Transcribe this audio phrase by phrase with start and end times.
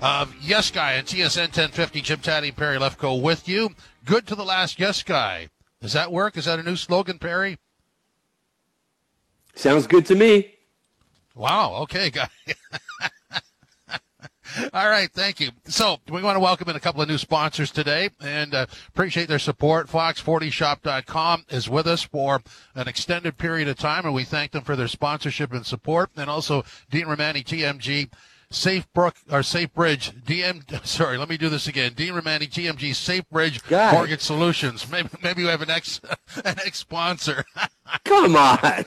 [0.00, 2.00] of Yes Guy and TSN 1050.
[2.00, 3.70] Jim Taddy, Perry Lefko with you.
[4.04, 5.48] Good to the last Yes Guy.
[5.80, 6.36] Does that work?
[6.36, 7.58] Is that a new slogan, Perry?
[9.54, 10.54] Sounds good to me.
[11.34, 11.74] Wow.
[11.82, 12.28] Okay, guy.
[14.72, 15.50] All right, thank you.
[15.64, 19.28] So we want to welcome in a couple of new sponsors today and uh, appreciate
[19.28, 19.88] their support.
[19.88, 22.40] Fox40shop.com is with us for
[22.74, 26.10] an extended period of time, and we thank them for their sponsorship and support.
[26.16, 28.10] And also Dean Romani, TMG,
[28.50, 30.86] Safe Brook or Safe Bridge, DM.
[30.86, 31.94] Sorry, let me do this again.
[31.94, 33.92] Dean Romani, TMG, Safe Bridge Guy.
[33.92, 34.88] Mortgage Solutions.
[34.90, 36.00] Maybe maybe we have an ex
[36.44, 37.44] an ex sponsor.
[38.04, 38.84] Come on.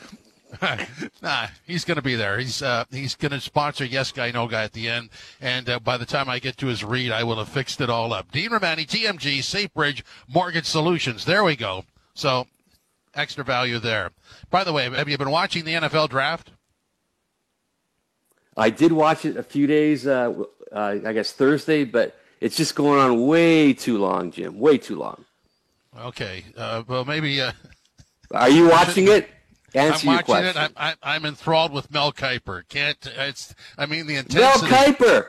[1.22, 2.40] nah, he's going to be there.
[2.40, 5.10] He's uh, he's going to sponsor Yes Guy No Guy at the end,
[5.42, 7.90] and uh, by the time I get to his read, I will have fixed it
[7.90, 8.32] all up.
[8.32, 11.26] Dean Romani, TMG, SafeBridge Mortgage Solutions.
[11.26, 11.86] There we go.
[12.14, 12.48] So
[13.14, 14.12] extra value there.
[14.50, 16.52] By the way, have you been watching the NFL draft?
[18.60, 20.34] I did watch it a few days, uh,
[20.72, 24.60] uh, I guess Thursday, but it's just going on way too long, Jim.
[24.60, 25.26] Way too long.
[25.98, 26.46] Okay.
[26.56, 27.42] Uh, well, maybe.
[27.42, 27.52] Uh,
[28.32, 29.30] Are you watching it?
[29.74, 30.54] Answer I'm your watching it.
[30.54, 30.62] question.
[30.62, 32.68] I'm, I'm, I'm enthralled with Mel Kiper.
[32.70, 32.98] Can't.
[33.18, 33.54] It's.
[33.78, 34.70] I mean the intensity.
[34.70, 34.84] Mel.
[34.94, 35.28] Kiper.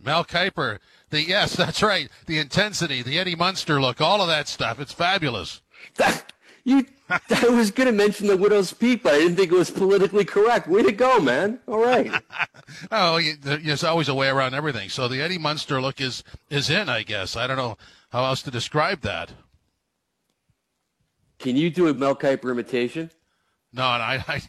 [0.00, 0.78] Mel Kiper.
[1.10, 2.08] The yes, that's right.
[2.26, 4.78] The intensity, the Eddie Munster look, all of that stuff.
[4.78, 5.62] It's fabulous.
[5.96, 6.32] That,
[6.68, 9.70] you, I was going to mention the widow's peak, but I didn't think it was
[9.70, 10.68] politically correct.
[10.68, 11.60] Way to go, man.
[11.66, 12.10] All right.
[12.92, 14.90] Oh, you, there's always a way around everything.
[14.90, 17.34] So the Eddie Munster look is is in, I guess.
[17.34, 17.78] I don't know
[18.10, 19.32] how else to describe that.
[21.38, 23.10] Can you do a Mel Kiper imitation?
[23.72, 24.42] No, and I, I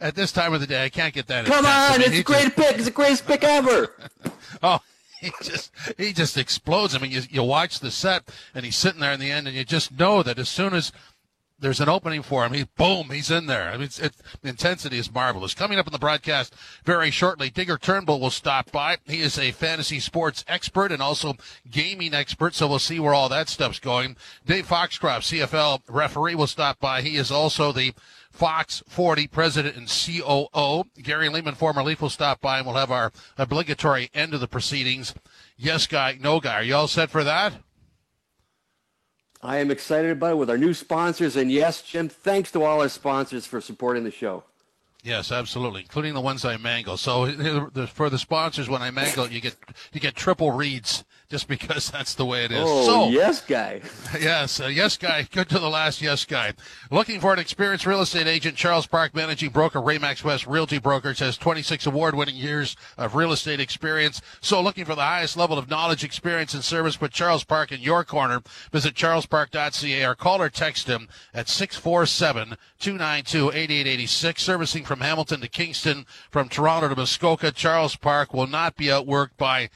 [0.02, 1.46] at this time of the day, I can't get that.
[1.46, 1.74] Come intense.
[1.74, 2.76] I on, mean, it's a great pick.
[2.76, 3.94] It's the greatest pick ever.
[4.62, 4.80] Oh,
[5.18, 6.94] he just he just explodes.
[6.94, 8.24] I mean, you you watch the set,
[8.54, 10.92] and he's sitting there in the end, and you just know that as soon as
[11.62, 12.52] there's an opening for him.
[12.52, 13.68] He boom, he's in there.
[13.68, 15.54] I mean, it's, it's, intensity is marvelous.
[15.54, 18.98] Coming up in the broadcast very shortly, Digger Turnbull will stop by.
[19.06, 21.34] He is a fantasy sports expert and also
[21.70, 24.16] gaming expert, so we'll see where all that stuff's going.
[24.44, 27.00] Dave Foxcroft, CFL referee, will stop by.
[27.00, 27.94] He is also the
[28.32, 30.84] Fox 40 president and COO.
[31.00, 34.48] Gary Leeman, former Leaf, will stop by, and we'll have our obligatory end of the
[34.48, 35.14] proceedings.
[35.56, 36.54] Yes, guy, no guy.
[36.54, 37.52] Are you all set for that?
[39.42, 41.36] I am excited about it with our new sponsors.
[41.36, 44.44] And yes, Jim, thanks to all our sponsors for supporting the show.
[45.02, 46.96] Yes, absolutely, including the ones I mangle.
[46.96, 47.26] So
[47.88, 49.56] for the sponsors, when I mangle, you get
[49.92, 52.58] you get triple reads just because that's the way it is.
[52.60, 53.80] Oh, so yes, guy.
[54.20, 55.26] yes, uh, yes, guy.
[55.32, 56.52] Good to the last yes guy.
[56.90, 61.20] Looking for an experienced real estate agent, Charles Park, managing broker, Remax West Realty Brokers
[61.20, 64.20] has 26 award-winning years of real estate experience.
[64.42, 67.80] So looking for the highest level of knowledge, experience, and service, put Charles Park in
[67.80, 68.42] your corner.
[68.70, 74.38] Visit charlespark.ca or call or text him at 647-292-8886.
[74.38, 79.38] Servicing from Hamilton to Kingston, from Toronto to Muskoka, Charles Park will not be outworked
[79.38, 79.70] by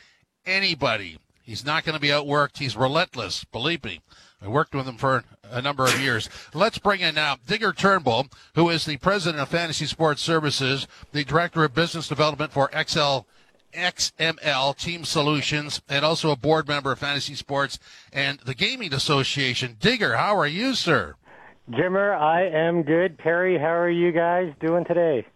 [0.45, 1.17] anybody.
[1.47, 2.59] He's not going to be outworked.
[2.59, 3.45] He's relentless.
[3.45, 4.01] Believe me.
[4.43, 6.29] I worked with him for a number of years.
[6.53, 8.27] Let's bring in now Digger Turnbull,
[8.57, 13.21] who is the president of Fantasy Sports Services, the director of business development for XL
[13.73, 17.79] XML Team Solutions, and also a board member of Fantasy Sports
[18.13, 19.77] and the Gaming Association.
[19.79, 21.15] Digger, how are you, sir?
[21.71, 23.19] Jimmer, I am good.
[23.19, 25.27] Perry, how are you guys doing today?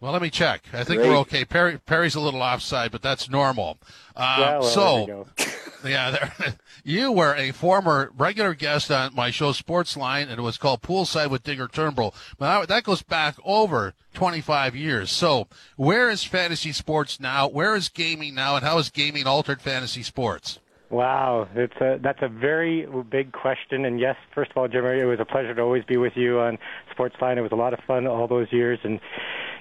[0.00, 0.62] Well, let me check.
[0.72, 1.10] I think Great.
[1.10, 1.44] we're okay.
[1.44, 3.76] Perry, Perry's a little offside, but that's normal.
[4.20, 5.44] Uh, well, so, we.
[5.82, 6.54] Yeah, there,
[6.84, 11.30] you were a former regular guest on my show Sportsline, and it was called Poolside
[11.30, 12.14] with Digger Turnbull.
[12.38, 15.10] But that- that goes back over 25 years.
[15.10, 17.48] So, where is fantasy sports now?
[17.48, 18.56] Where is gaming now?
[18.56, 20.58] And how has gaming altered fantasy sports?
[20.90, 23.84] Wow, it's a, that's a very big question.
[23.86, 26.40] And yes, first of all, Jimmer, it was a pleasure to always be with you
[26.40, 26.58] on
[26.94, 27.38] Sportsline.
[27.38, 28.80] It was a lot of fun all those years.
[28.82, 29.00] And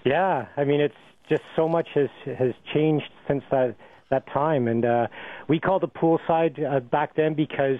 [0.04, 0.96] yeah, I mean, it's
[1.30, 3.76] just so much has has changed since that
[4.10, 4.68] that time.
[4.68, 5.08] And uh,
[5.48, 7.78] we called it poolside uh, back then because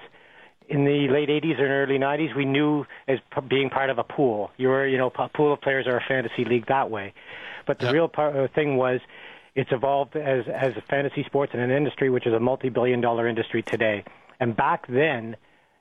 [0.68, 4.04] in the late 80s and early 90s, we knew as p- being part of a
[4.04, 4.52] pool.
[4.58, 7.14] You were, you know, a pool of players or a fantasy league that way.
[7.66, 7.94] But the Yep.
[7.94, 9.00] real part, uh, thing was
[9.56, 13.28] it's evolved as as a fantasy sports in an industry which is a multi-billion dollar
[13.28, 14.04] industry today.
[14.40, 15.36] And back then,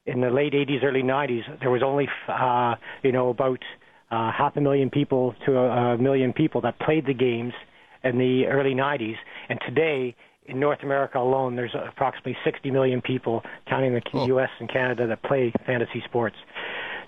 [0.07, 3.63] in the late 80s, early 90s, there was only uh, you know about
[4.11, 7.53] uh, half a million people to a, a million people that played the games
[8.03, 9.17] in the early 90s.
[9.49, 10.17] And today,
[10.49, 14.27] in North America alone, there's approximately 60 million people, counting the Oh.
[14.27, 14.51] U.S.
[14.59, 16.37] and Canada, that play fantasy sports.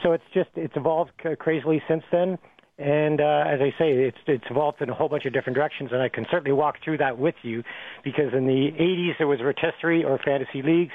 [0.03, 2.39] So it's just it's evolved crazily since then.
[2.79, 5.91] And uh, as I say, it's it's evolved in a whole bunch of different directions,
[5.93, 7.63] and I can certainly walk through that with you,
[8.05, 10.93] because in the 80s there was rotisserie or fantasy leagues.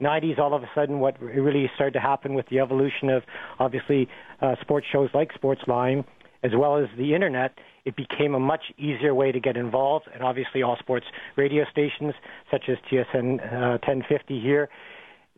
[0.00, 3.22] 90s, all of a sudden, what really started to happen with the evolution of
[3.58, 4.08] obviously
[4.40, 6.04] uh, sports shows like Sportsline,
[6.42, 7.52] as well as the internet,
[7.84, 10.06] it became a much easier way to get involved.
[10.12, 11.06] And obviously, all sports
[11.36, 12.14] radio stations
[12.50, 14.68] such as TSN uh, 1050 here,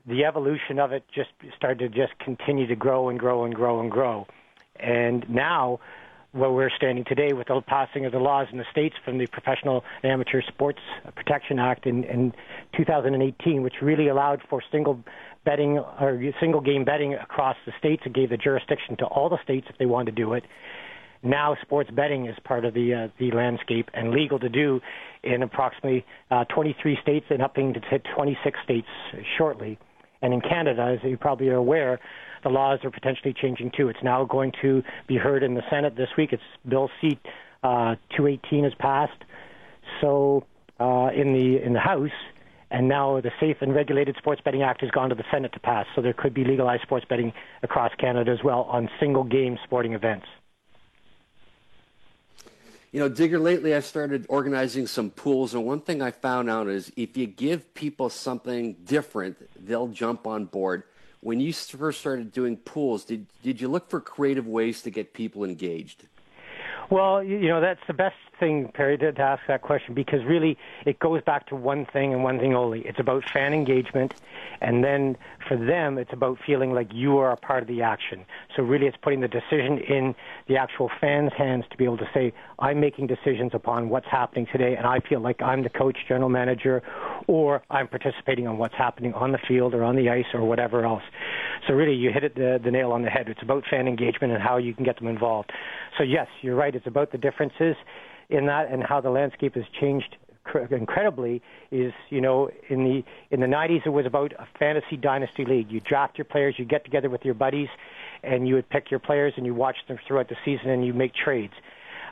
[0.06, 3.80] the evolution of it just started to just continue to grow and grow and grow
[3.80, 4.26] and grow.
[4.76, 5.80] And now,
[6.32, 9.26] where we're standing today with the passing of the laws in the states from the
[9.26, 10.80] Professional and Amateur Sports
[11.14, 12.32] Protection Act in, in
[12.74, 14.98] 2018, which really allowed for single
[15.44, 19.42] betting or single game betting across the states and gave the jurisdiction to all the
[19.42, 20.44] states if they wanted to do it.
[21.22, 24.80] Now, sports betting is part of the uh, the landscape and legal to do
[25.22, 28.88] in approximately uh, 23 states and upping to t- 26 states
[29.38, 29.78] shortly.
[30.20, 32.00] And in Canada, as you probably are aware,
[32.42, 33.88] the laws are potentially changing too.
[33.88, 36.32] It's now going to be heard in the Senate this week.
[36.32, 37.18] It's Bill C
[37.62, 39.24] uh, 218 has passed.
[40.00, 40.44] So
[40.80, 42.10] uh, in the in the House,
[42.70, 45.60] and now the Safe and Regulated Sports Betting Act has gone to the Senate to
[45.60, 45.86] pass.
[45.94, 47.32] So there could be legalized sports betting
[47.62, 50.26] across Canada as well on single game sporting events.
[52.92, 56.68] You know, Digger, lately I've started organizing some pools, and one thing I found out
[56.68, 60.82] is if you give people something different, they'll jump on board.
[61.20, 65.14] When you first started doing pools, did, did you look for creative ways to get
[65.14, 66.04] people engaged?
[66.90, 70.58] Well, you know, that's the best thing, Perry, to, to ask that question because really
[70.84, 72.80] it goes back to one thing and one thing only.
[72.80, 74.12] It's about fan engagement,
[74.62, 75.16] and then
[75.48, 78.24] for them, it's about feeling like you are a part of the action.
[78.56, 80.14] So really, it's putting the decision in
[80.48, 84.46] the actual fans' hands to be able to say, I'm making decisions upon what's happening
[84.52, 86.82] today, and I feel like I'm the coach, general manager,
[87.26, 90.84] or I'm participating on what's happening on the field or on the ice or whatever
[90.84, 91.02] else.
[91.66, 93.28] So really, you hit it the, the nail on the head.
[93.28, 95.50] It's about fan engagement and how you can get them involved.
[95.98, 96.74] So yes, you're right.
[96.74, 97.76] It's about the differences
[98.30, 100.16] in that and how the landscape has changed
[100.70, 101.42] incredibly.
[101.70, 105.70] Is you know in the in the 90s it was about a fantasy dynasty league.
[105.70, 107.68] You draft your players, you get together with your buddies,
[108.22, 110.92] and you would pick your players and you watch them throughout the season and you
[110.92, 111.54] make trades.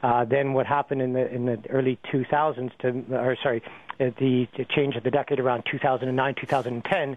[0.03, 3.63] Uh, then what happened in the in the early 2000s to or sorry,
[3.99, 7.17] the, the change of the decade around 2009 2010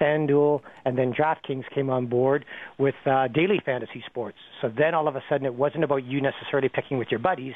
[0.00, 2.44] FanDuel and then DraftKings came on board
[2.78, 4.38] with uh, daily fantasy sports.
[4.60, 7.54] So then all of a sudden it wasn't about you necessarily picking with your buddies,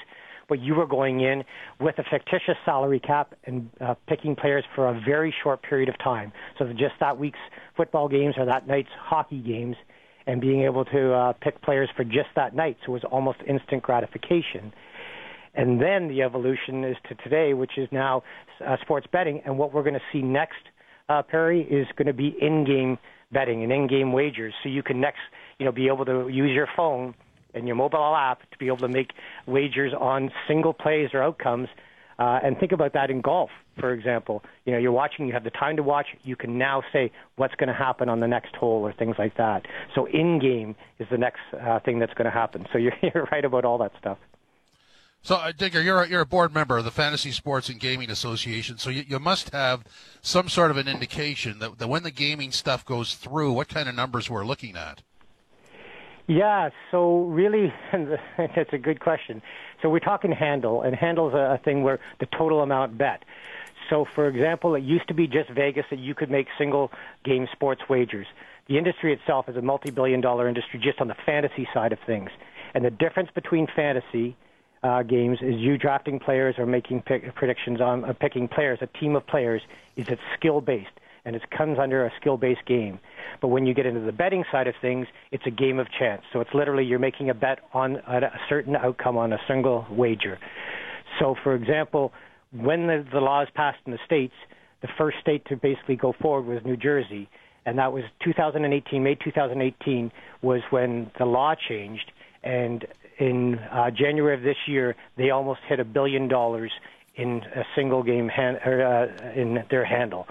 [0.50, 1.42] but you were going in
[1.80, 5.96] with a fictitious salary cap and uh, picking players for a very short period of
[5.98, 6.30] time.
[6.58, 7.38] So just that week's
[7.74, 9.76] football games or that night's hockey games
[10.26, 12.76] and being able to uh, pick players for just that night.
[12.84, 14.74] So it was almost instant gratification.
[15.54, 18.22] And then the evolution is to today, which is now
[18.64, 19.40] uh, sports betting.
[19.46, 20.58] And what we're going to see next–
[21.10, 22.96] uh, Perry, is going to be in-game
[23.32, 24.54] betting and in-game wagers.
[24.62, 25.20] So you can next,
[25.58, 27.14] you know, be able to use your phone
[27.54, 29.12] and your mobile app to be able to make
[29.46, 31.68] wagers on single plays or outcomes.
[32.18, 33.48] Uh, and think about that in golf,
[33.78, 34.44] for example.
[34.66, 36.08] You know, you're watching, you have the time to watch.
[36.22, 39.38] You can now say what's going to happen on the next hole or things like
[39.38, 39.64] that.
[39.94, 42.66] So in-game is the next uh, thing that's going to happen.
[42.72, 44.18] So you're, you're right about all that stuff.
[45.22, 48.10] So, uh, Digger, you're a, you're a board member of the Fantasy Sports and Gaming
[48.10, 49.84] Association, so you, you must have
[50.22, 53.86] some sort of an indication that, that when the gaming stuff goes through, what kind
[53.86, 55.02] of numbers we're looking at.
[56.30, 57.72] Yeah, so really,
[58.38, 59.42] it's a good question.
[59.82, 63.24] So we're talking handle, and handle is a, a thing where the total amount bet.
[63.88, 66.92] So, for example, it used to be just Vegas that you could make single
[67.24, 68.28] game sports wagers.
[68.68, 71.98] The industry itself is a multi billion dollar industry just on the fantasy side of
[72.06, 72.30] things.
[72.74, 74.36] And the difference between fantasy
[74.84, 78.86] uh, games is you drafting players or making pick, predictions on uh, picking players, a
[78.86, 79.62] team of players,
[79.96, 80.92] is it's skill based
[81.24, 82.98] and it comes under a skill based game.
[83.40, 86.22] But when you get into the betting side of things, it's a game of chance.
[86.32, 90.38] So it's literally you're making a bet on a, certain outcome on a single wager.
[91.18, 92.12] So, for example,
[92.52, 94.34] when the, the laws passed in the states,
[94.82, 97.28] the first state to basically go forward was New Jersey,
[97.66, 99.02] and that was 2018.
[99.02, 100.10] May 2018
[100.42, 102.10] was when the law changed,
[102.42, 102.86] and
[103.18, 106.72] in uh, January of this year, they almost hit a billion dollars
[107.16, 110.26] in a single game hand, or, uh, in their handle,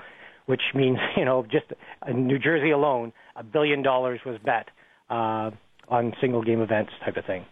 [0.50, 1.68] which means you know just
[2.08, 4.70] in New Jersey alone, a billion dollars was bet
[5.10, 5.52] uh,
[5.88, 7.46] on single game events type of thing.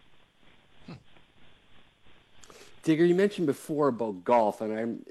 [2.81, 5.05] Digger, you mentioned before about golf, and I'm,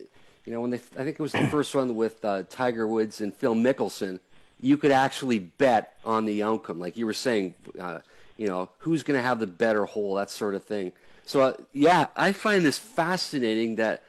[0.47, 3.21] you know, when they, I think it was the first one with uh, Tiger Woods
[3.21, 4.19] and Phil Mickelson,
[4.61, 7.99] you could actually bet on the outcome, like you were saying, uh,
[8.38, 10.93] you know, who's going to have the better hole, that sort of thing.
[11.26, 14.02] So, uh, yeah, I find this fascinating that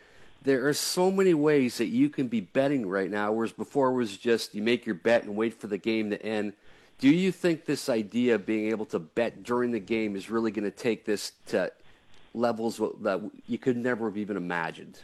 [0.48, 3.96] there are so many ways that you can be betting right now, whereas before it
[3.96, 6.54] was just you make your bet and wait for the game to end.
[7.00, 10.52] Do you think this idea of being able to bet during the game is really
[10.52, 11.72] going to take this to
[12.34, 15.00] levels that you could never have even imagined?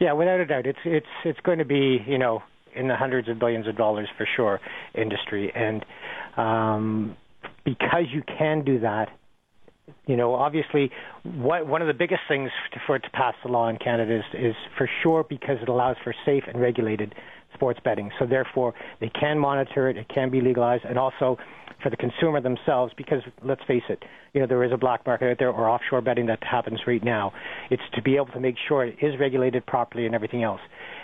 [0.00, 2.42] Yeah, without a doubt, it's it's it's going to be you know
[2.74, 4.60] in the hundreds of billions of dollars for sure
[4.94, 5.84] industry, and
[6.36, 7.16] um,
[7.64, 9.08] because you can do that,
[10.06, 10.90] you know, obviously,
[11.22, 12.50] what, one of the biggest things
[12.86, 15.96] for it to pass the law in Canada is, is for sure because it allows
[16.02, 17.14] for safe and regulated
[17.54, 18.10] sports betting.
[18.18, 21.38] So therefore, they can monitor it, it can be legalized, and also
[21.82, 25.30] for the consumer themselves, because let's face it, you know, there is a black market
[25.30, 27.32] out there or offshore betting that happens right now.
[27.70, 30.60] It's to be able to make sure it is regulated properly and everything else.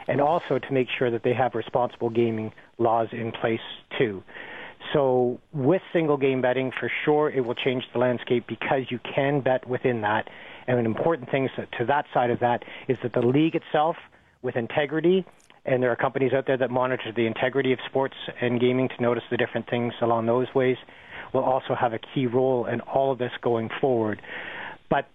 [0.08, 3.60] And also to make sure that they have responsible gaming laws in place
[3.98, 4.22] too.
[4.92, 9.40] So with single game betting, for sure, it will change the landscape because you can
[9.40, 10.28] bet within that.
[10.66, 13.96] And an important thing to that side of that is that the league itself,
[14.42, 15.24] with integrity,
[15.64, 19.02] and there are companies out there that monitor the integrity of sports and gaming to
[19.02, 20.76] notice the different things along those ways,
[21.32, 24.20] will also have a key role in all of this going forward.
[24.88, 25.06] But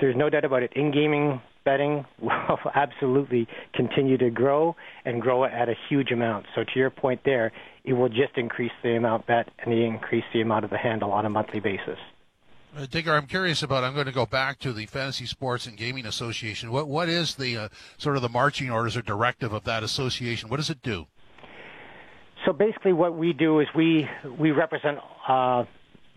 [0.00, 0.72] there's no doubt about it.
[0.74, 6.46] In gaming betting will absolutely continue to grow and grow at a huge amount.
[6.54, 7.52] So to your point there,
[7.84, 11.26] it will just increase the amount bet and increase the amount of the handle on
[11.26, 11.98] a monthly basis.
[12.76, 13.84] Uh, Digger, I'm curious about.
[13.84, 16.72] I'm going to go back to the Fantasy Sports and Gaming Association.
[16.72, 17.68] What what is the uh,
[17.98, 20.48] sort of the marching orders or directive of that association?
[20.48, 21.06] What does it do?
[22.44, 24.08] So basically, what we do is we
[24.40, 25.64] we represent uh,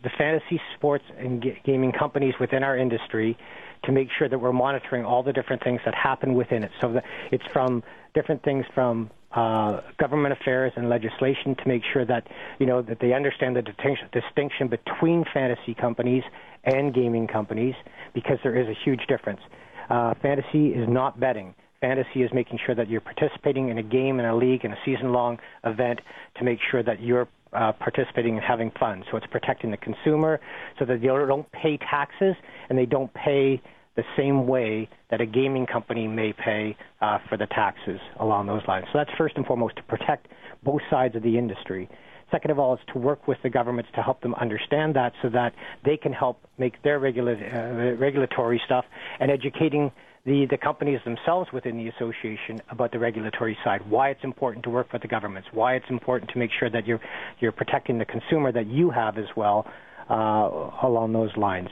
[0.03, 3.37] the fantasy sports and g- gaming companies within our industry
[3.83, 6.71] to make sure that we're monitoring all the different things that happen within it.
[6.81, 12.05] So that it's from different things from uh, government affairs and legislation to make sure
[12.05, 12.27] that
[12.59, 16.23] you know that they understand the distinction between fantasy companies
[16.63, 17.75] and gaming companies
[18.13, 19.41] because there is a huge difference.
[19.89, 21.53] Uh, fantasy is not betting.
[21.81, 24.77] Fantasy is making sure that you're participating in a game, in a league, in a
[24.83, 25.99] season-long event
[26.37, 29.03] to make sure that you're uh, participating and having fun.
[29.11, 30.39] So it's protecting the consumer
[30.79, 32.35] so that they don't pay taxes
[32.69, 33.61] and they don't pay
[33.95, 38.61] the same way that a gaming company may pay uh, for the taxes along those
[38.67, 38.85] lines.
[38.93, 40.27] So that's first and foremost to protect
[40.63, 41.89] both sides of the industry.
[42.31, 45.29] Second of all, is to work with the governments to help them understand that so
[45.29, 45.53] that
[45.85, 48.85] they can help make their regula- uh, regulatory stuff
[49.19, 49.91] and educating
[50.27, 54.69] the, the companies themselves within the association about the regulatory side, why it's important to
[54.69, 57.01] work with the governments, why it's important to make sure that you're,
[57.39, 59.65] you're protecting the consumer that you have as well
[60.09, 61.69] uh, along those lines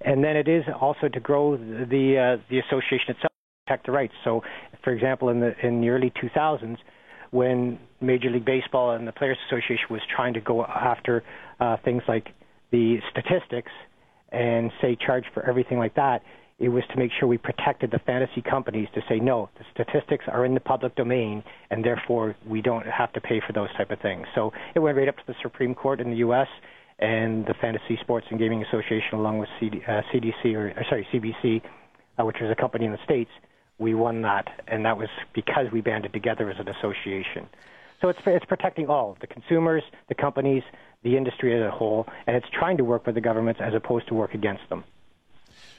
[0.00, 3.92] and then it is also to grow the uh, the association itself, to protect the
[3.92, 4.14] rights.
[4.24, 4.42] So,
[4.84, 6.76] for example, in the in the early 2000s,
[7.30, 11.24] when Major League Baseball and the Players Association was trying to go after
[11.60, 12.28] uh, things like
[12.70, 13.72] the statistics
[14.30, 16.22] and say charge for everything like that,
[16.58, 20.24] it was to make sure we protected the fantasy companies to say no, the statistics
[20.28, 23.90] are in the public domain, and therefore we don't have to pay for those type
[23.90, 24.26] of things.
[24.34, 26.48] So it went right up to the Supreme Court in the U.S
[26.98, 31.06] and the Fantasy Sports and Gaming Association, along with CD, uh, CDC or, or sorry
[31.12, 31.62] CBC,
[32.18, 33.30] uh, which was a company in the states,
[33.78, 37.48] we won that, and that was because we banded together as an association.
[38.00, 40.62] So it's it's protecting all the consumers, the companies,
[41.04, 44.08] the industry as a whole, and it's trying to work with the governments as opposed
[44.08, 44.84] to work against them.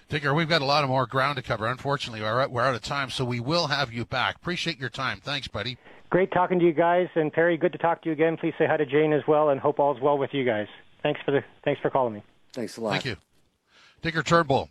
[0.09, 1.67] Digger, we've got a lot of more ground to cover.
[1.67, 4.35] Unfortunately, we're, we're out of time, so we will have you back.
[4.35, 5.21] Appreciate your time.
[5.23, 5.77] Thanks, buddy.
[6.09, 8.35] Great talking to you guys, and Perry, good to talk to you again.
[8.35, 10.67] Please say hi to Jane as well, and hope all's well with you guys
[11.03, 12.23] thanks for the thanks for calling me.
[12.53, 12.91] Thanks a lot.
[12.91, 13.17] Thank you,
[14.01, 14.69] Digger Turnbull.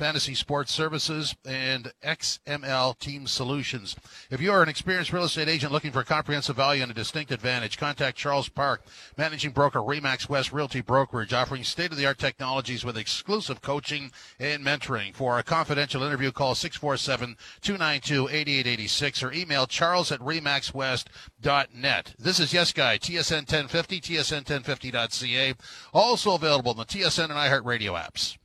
[0.00, 3.94] Fantasy Sports Services, and XML Team Solutions.
[4.30, 7.30] If you are an experienced real estate agent looking for comprehensive value and a distinct
[7.30, 8.82] advantage, contact Charles Park,
[9.18, 15.14] managing broker Remax West Realty Brokerage, offering state-of-the-art technologies with exclusive coaching and mentoring.
[15.14, 22.14] For a confidential interview, call 647-292-8886 or email charles at remaxwest.net.
[22.18, 25.54] This is Yes Guy, TSN 1050, TSN1050.ca,
[25.92, 28.38] also available in the TSN and iHeartRadio apps.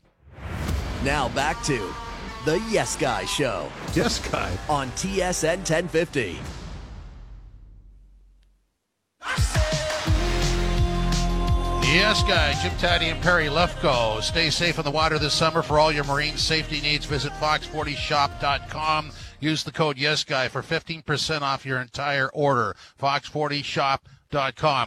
[1.05, 1.93] Now back to
[2.45, 3.71] the Yes Guy Show.
[3.93, 4.51] Yes Guy.
[4.67, 6.39] On TSN 1050.
[11.93, 14.21] Yes, guy, Jim Taddy and Perry Lefko.
[14.21, 17.05] Stay safe in the water this summer for all your marine safety needs.
[17.05, 19.12] Visit fox40shop.com.
[19.39, 22.75] Use the code YesGuy for 15% off your entire order.
[23.00, 24.14] Fox40shop.com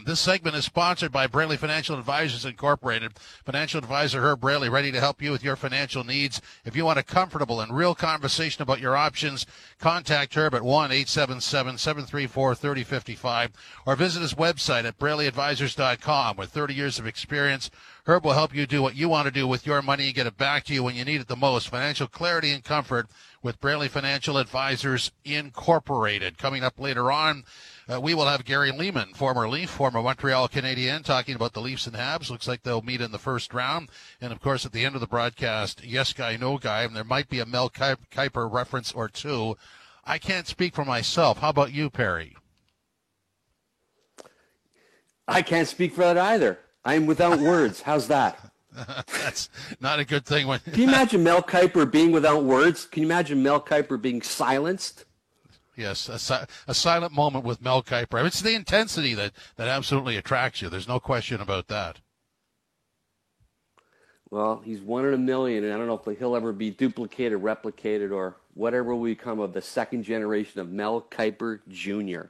[0.05, 3.19] this segment is sponsored by Braley Financial Advisors Incorporated.
[3.47, 6.43] Financial advisor Herb Braley ready to help you with your financial needs.
[6.67, 9.47] If you want a comfortable and real conversation about your options,
[9.79, 13.51] contact Herb at 1-877-734-3055
[13.87, 16.37] or visit his website at braleyadvisors.com.
[16.37, 17.71] With 30 years of experience,
[18.09, 20.27] Herb will help you do what you want to do with your money and get
[20.27, 21.69] it back to you when you need it the most.
[21.69, 23.07] Financial clarity and comfort
[23.43, 26.39] with Braley Financial Advisors Incorporated.
[26.39, 27.45] Coming up later on,
[27.87, 31.87] uh, we will have Gary Leeman, former Leaf, former Montreal Canadien, talking about the Leafs
[31.87, 32.31] and Habs.
[32.31, 33.91] Looks like they'll meet in the first round.
[34.23, 37.05] And of course, at the end of the broadcast, yes guy, no guy, and there
[37.05, 39.59] might be a Mel Kiper reference or two.
[40.07, 41.41] I can't speak for myself.
[41.41, 42.39] How about you, Perry?
[45.29, 46.59] I can't speak for that either.
[46.85, 47.83] I'm without words.
[47.83, 48.39] How's that?
[48.75, 49.49] That's
[49.81, 50.47] not a good thing.
[50.47, 52.87] When Can you imagine Mel Kiper being without words?
[52.87, 55.05] Can you imagine Mel Kiper being silenced?
[55.77, 58.25] Yes, a, si- a silent moment with Mel Kiper.
[58.27, 60.69] It's the intensity that, that absolutely attracts you.
[60.69, 62.01] There's no question about that.
[64.31, 67.41] Well, he's one in a million, and I don't know if he'll ever be duplicated,
[67.41, 72.29] replicated, or whatever will become of the second generation of Mel Kiper Jr.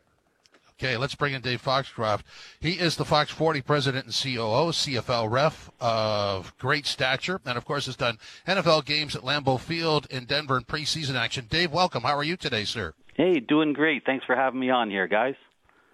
[0.81, 2.25] Okay, let's bring in Dave Foxcroft.
[2.61, 7.65] He is the Fox 40 president and COO, CFL ref of great stature, and of
[7.65, 11.47] course has done NFL games at Lambeau Field in Denver in preseason action.
[11.51, 12.05] Dave, welcome.
[12.05, 12.95] How are you today, sir?
[13.15, 14.05] Hey, doing great.
[14.07, 15.35] Thanks for having me on here, guys.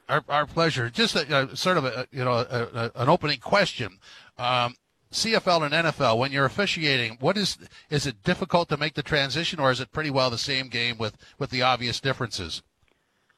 [0.07, 0.91] Our, our pleasure.
[0.91, 4.01] Just a, a, sort of a, you know a, an opening question.
[4.37, 4.75] Um,
[5.11, 7.57] CFL and NFL, when you're officiating, what is
[7.89, 10.99] is it difficult to make the transition, or is it pretty well the same game
[10.99, 12.63] with with the obvious differences?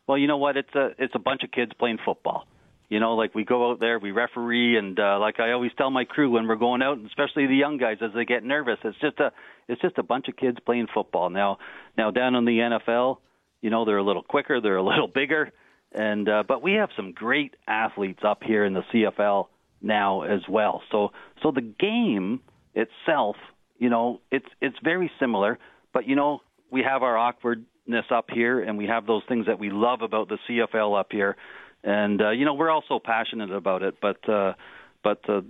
[0.07, 0.57] Well, you know what?
[0.57, 2.47] It's a it's a bunch of kids playing football.
[2.89, 5.91] You know, like we go out there, we referee, and uh, like I always tell
[5.91, 8.99] my crew when we're going out, especially the young guys as they get nervous, it's
[9.01, 9.33] just a
[9.67, 11.29] it's just a bunch of kids playing football.
[11.29, 11.59] Now,
[11.99, 13.19] now down in the NFL,
[13.61, 15.51] you know, they're a little quicker, they're a little bigger,
[15.93, 19.49] and uh, but we have some great athletes up here in the CFL
[19.83, 20.83] now as well.
[20.93, 21.11] So
[21.43, 22.41] so the game
[22.75, 23.35] itself,
[23.79, 25.59] you know, it's it's very similar,
[25.93, 27.65] but you know, we have our awkward
[28.11, 31.37] up here, and we have those things that we love about the CFL up here,
[31.85, 33.97] and uh, you know we're also passionate about it.
[34.01, 34.55] But uh,
[35.03, 35.43] but uh,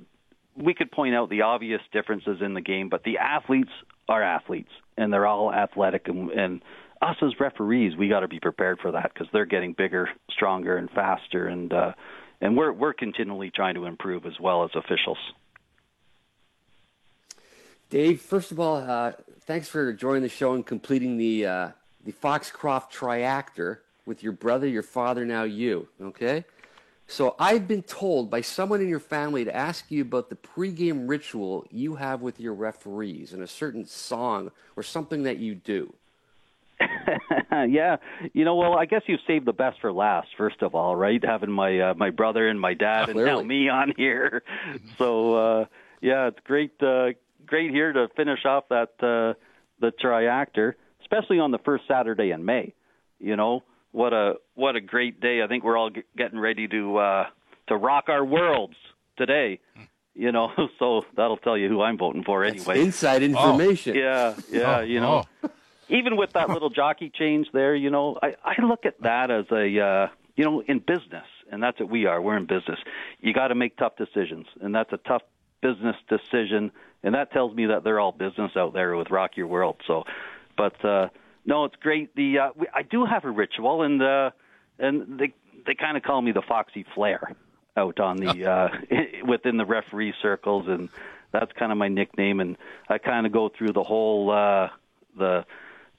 [0.56, 3.70] we could point out the obvious differences in the game, but the athletes
[4.08, 6.62] are athletes, and they're all athletic, and, and
[7.02, 10.76] us as referees, we got to be prepared for that because they're getting bigger, stronger,
[10.76, 11.92] and faster, and uh,
[12.40, 15.18] and we're we're continually trying to improve as well as officials.
[17.88, 21.68] Dave, first of all, uh, thanks for joining the show and completing the uh,
[22.06, 25.88] the Foxcroft triactor with your brother, your father, now you.
[26.00, 26.44] Okay?
[27.08, 31.08] So I've been told by someone in your family to ask you about the pregame
[31.08, 35.92] ritual you have with your referees and a certain song or something that you do.
[37.50, 37.96] yeah,
[38.34, 40.28] you know, well, I guess you've saved the best for last.
[40.36, 41.24] First of all, right?
[41.24, 44.42] Having my uh, my brother and my dad, and now me on here.
[44.98, 45.64] So uh,
[46.02, 47.12] yeah, it's great, uh,
[47.46, 49.40] great here to finish off that uh,
[49.80, 50.74] the triactor
[51.06, 52.74] especially on the first Saturday in May.
[53.18, 55.42] You know, what a what a great day.
[55.42, 57.24] I think we're all getting ready to uh
[57.68, 58.76] to rock our worlds
[59.16, 59.60] today.
[60.14, 62.76] You know, so that'll tell you who I'm voting for anyway.
[62.76, 63.96] That's inside information.
[63.96, 64.00] Oh.
[64.00, 65.24] Yeah, yeah, oh, you know.
[65.42, 65.50] Oh.
[65.88, 69.46] Even with that little jockey change there, you know, I I look at that as
[69.52, 72.20] a uh, you know, in business, and that's what we are.
[72.20, 72.78] We're in business.
[73.20, 75.22] You got to make tough decisions, and that's a tough
[75.62, 79.46] business decision, and that tells me that they're all business out there with Rock Your
[79.46, 79.76] World.
[79.86, 80.04] So
[80.56, 81.08] but uh,
[81.46, 82.14] no, it's great.
[82.16, 84.30] The uh, we, I do have a ritual, and uh,
[84.78, 85.32] and they
[85.66, 87.32] they kind of call me the Foxy Flair
[87.76, 88.68] out on the uh,
[89.26, 90.88] within the referee circles, and
[91.32, 92.40] that's kind of my nickname.
[92.40, 92.56] And
[92.88, 94.68] I kind of go through the whole uh,
[95.16, 95.44] the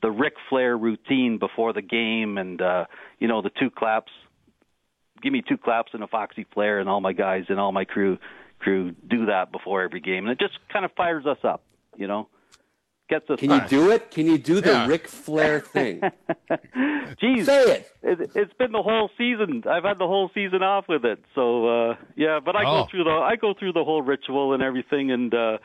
[0.02, 2.86] the Ric Flair routine before the game, and uh,
[3.20, 4.12] you know the two claps.
[5.24, 7.86] Give me two claps and a Foxy Flair, and all my guys and all my
[7.86, 8.17] crew
[8.60, 11.63] crew do that before every game, and it just kind of fires us up,
[11.96, 12.28] you know
[13.08, 13.39] gets us.
[13.39, 14.12] Can you do it?
[14.12, 14.88] Can you do the yeah.
[14.88, 16.02] Ric Flair thing?
[17.22, 17.91] Jeez, say it.
[18.04, 18.20] it.
[18.36, 19.63] has been the whole season.
[19.70, 21.24] I've had the whole season off with it.
[21.36, 22.84] So uh, yeah, but I oh.
[22.84, 25.58] go through the I go through the whole ritual and everything, and uh,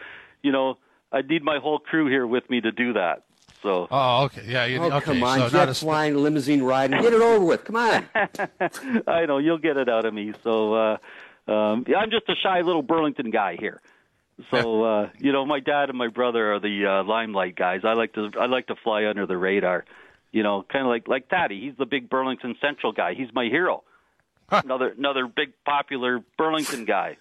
[0.43, 0.79] you know
[1.13, 3.25] I need my whole crew here with me to do that.
[3.63, 3.87] So.
[3.91, 4.43] Oh, okay.
[4.47, 4.65] Yeah.
[4.65, 5.05] You, oh, okay.
[5.05, 5.39] come on.
[5.39, 5.75] So Jet a...
[5.75, 7.01] flying, limousine riding.
[7.01, 7.65] Get it over with.
[7.65, 8.09] Come on.
[9.07, 10.33] I know you'll get it out of me.
[10.43, 10.97] So uh,
[11.49, 13.81] um, yeah, I'm just a shy little Burlington guy here.
[14.51, 17.81] So uh, you know, my dad and my brother are the uh, limelight guys.
[17.85, 19.85] I like to I like to fly under the radar.
[20.33, 21.61] You know, kind of like like Daddy.
[21.61, 23.14] He's the big Burlington Central guy.
[23.14, 23.85] He's my hero.
[24.51, 27.16] Another another big popular Burlington guy.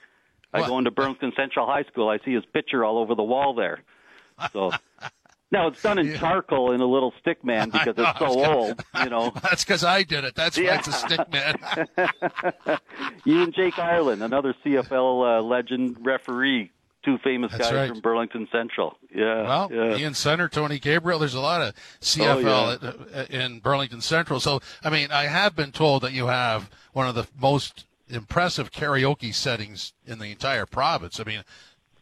[0.53, 2.09] I go into Burlington Central High School.
[2.09, 3.81] I see his picture all over the wall there.
[4.51, 4.71] So
[5.51, 6.17] now it's done in yeah.
[6.17, 8.83] charcoal in a little stick man because know, it's so gonna, old.
[9.03, 10.35] You know, that's because I did it.
[10.35, 10.71] That's yeah.
[10.71, 11.57] why it's a stick man.
[13.23, 16.71] you and Jake Ireland, another CFL uh, legend referee,
[17.03, 17.89] two famous That's guys right.
[17.89, 18.97] from Burlington Central.
[19.13, 19.43] Yeah.
[19.43, 19.97] Well, yeah.
[19.97, 21.19] Ian Sunter, Tony Gabriel.
[21.19, 23.43] There's a lot of CFL oh, yeah.
[23.43, 24.39] in Burlington Central.
[24.39, 28.71] So, I mean, I have been told that you have one of the most impressive
[28.71, 31.19] karaoke settings in the entire province.
[31.19, 31.43] I mean,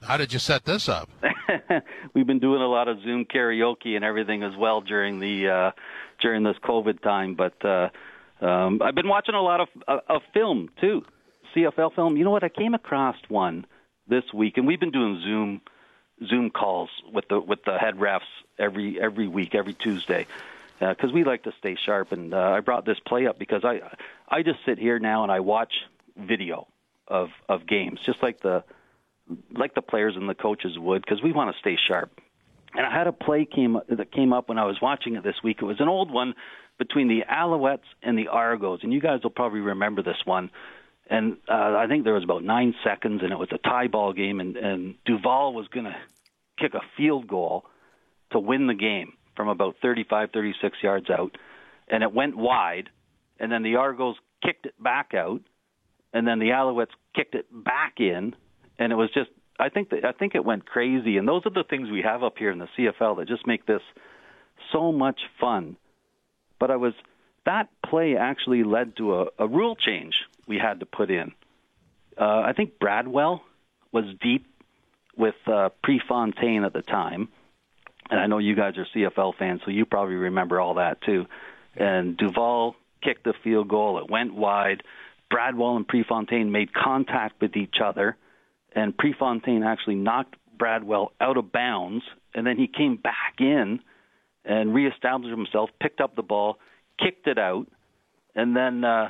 [0.01, 1.09] How did you set this up?
[2.13, 5.71] We've been doing a lot of Zoom karaoke and everything as well during the uh,
[6.21, 7.35] during this COVID time.
[7.35, 7.89] But uh,
[8.41, 11.03] um, I've been watching a lot of uh, of film too,
[11.55, 12.17] CFL film.
[12.17, 12.43] You know what?
[12.43, 13.65] I came across one
[14.09, 15.61] this week, and we've been doing Zoom
[16.27, 18.21] Zoom calls with the with the head refs
[18.57, 20.27] every every week, every Tuesday,
[20.79, 22.11] because uh, we like to stay sharp.
[22.11, 23.81] And uh, I brought this play up because I
[24.27, 25.73] I just sit here now and I watch
[26.17, 26.67] video
[27.07, 28.63] of of games, just like the
[29.51, 32.11] like the players and the coaches would, because we want to stay sharp.
[32.75, 35.41] And I had a play came that came up when I was watching it this
[35.43, 35.59] week.
[35.61, 36.35] It was an old one
[36.77, 40.49] between the Alouettes and the Argos, and you guys will probably remember this one.
[41.09, 44.13] And uh, I think there was about nine seconds, and it was a tie ball
[44.13, 45.95] game, and, and Duval was going to
[46.59, 47.65] kick a field goal
[48.31, 51.35] to win the game from about 35, 36 yards out,
[51.87, 52.89] and it went wide,
[53.39, 55.41] and then the Argos kicked it back out,
[56.13, 58.35] and then the Alouettes kicked it back in,
[58.77, 61.51] and it was just I think that I think it went crazy, and those are
[61.51, 63.81] the things we have up here in the CFL that just make this
[64.71, 65.75] so much fun.
[66.59, 66.93] But I was
[67.45, 70.13] that play actually led to a, a rule change
[70.49, 71.31] we had to put in.
[72.19, 73.41] Uh, I think Bradwell
[73.93, 74.45] was deep
[75.17, 77.29] with uh, Prefontaine at the time,
[78.09, 81.25] and I know you guys are CFL fans, so you probably remember all that too.
[81.77, 84.83] And Duval kicked the field goal; it went wide.
[85.31, 88.17] Bradwell and Prefontaine made contact with each other
[88.73, 93.79] and Prefontaine actually knocked Bradwell out of bounds, and then he came back in
[94.45, 96.57] and reestablished himself, picked up the ball,
[96.99, 97.67] kicked it out,
[98.35, 99.09] and then uh,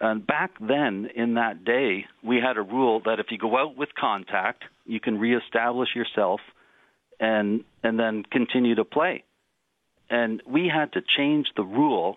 [0.00, 3.76] and back then in that day we had a rule that if you go out
[3.76, 6.40] with contact, you can reestablish yourself
[7.18, 9.24] and and then continue to play.
[10.08, 12.16] And we had to change the rule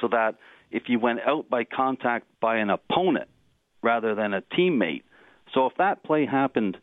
[0.00, 0.36] so that
[0.70, 3.28] if you went out by contact by an opponent
[3.82, 5.02] rather than a teammate,
[5.54, 6.76] so if that play happened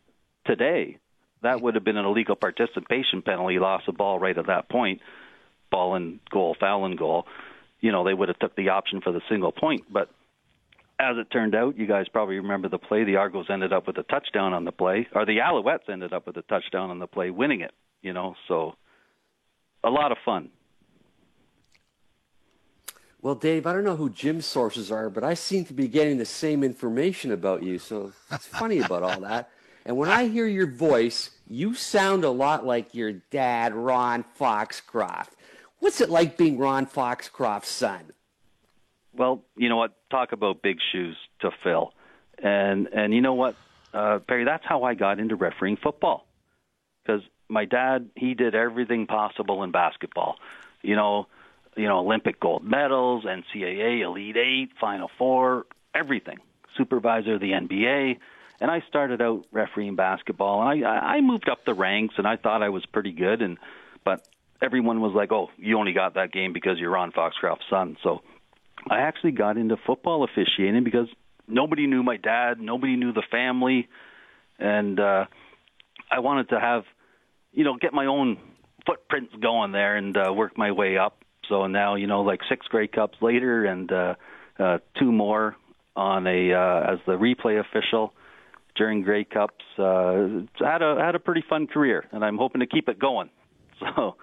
[0.46, 0.98] today,
[1.44, 5.02] that would have been an illegal participation penalty, loss of ball right at that point,
[5.70, 7.26] ball and goal, foul and goal.
[7.80, 9.84] You know, they would have took the option for the single point.
[9.92, 10.10] But
[11.00, 13.04] as it turned out, you guys probably remember the play.
[13.04, 16.26] The Argos ended up with a touchdown on the play, or the Alouettes ended up
[16.26, 17.72] with a touchdown on the play, winning it.
[18.02, 18.76] You know, so
[19.84, 20.50] a lot of fun.
[23.22, 26.18] Well, Dave, I don't know who Jim's sources are, but I seem to be getting
[26.18, 27.80] the same information about you.
[27.80, 29.50] So it's funny about all that.
[29.86, 35.34] And when I hear your voice, you sound a lot like your dad, Ron Foxcroft.
[35.80, 38.12] What's it like being Ron Foxcroft's son?
[39.18, 39.94] Well, you know what?
[40.10, 41.94] Talk about big shoes to fill.
[42.42, 43.56] And and you know what,
[43.94, 44.46] uh, Perry?
[44.46, 46.28] That's how I got into refereeing football.
[47.04, 50.36] Because my dad, he did everything possible in basketball.
[50.84, 51.28] You know,
[51.76, 56.38] you know, Olympic gold medals, NCAA Elite Eight, Final Four, everything.
[56.78, 58.18] Supervisor of the NBA,
[58.62, 62.36] and I started out refereeing basketball, and I I moved up the ranks, and I
[62.36, 63.58] thought I was pretty good, and
[64.04, 64.28] but
[64.62, 68.22] everyone was like, "Oh, you only got that game because you're Ron Foxcroft's son." So
[68.90, 71.08] I actually got into football officiating because
[71.48, 73.88] nobody knew my dad, nobody knew the family,
[74.60, 75.26] and uh,
[76.12, 76.84] I wanted to have,
[77.52, 78.38] you know, get my own
[78.86, 81.24] footprints going there and uh, work my way up.
[81.50, 84.16] So now, you know, like six Grey Cups later, and uh,
[84.60, 85.56] uh, two more
[85.96, 88.14] on a uh, as the replay official
[88.76, 89.64] during Grey Cups.
[89.78, 93.30] Uh, had a had a pretty fun career, and I'm hoping to keep it going.
[93.96, 94.16] So.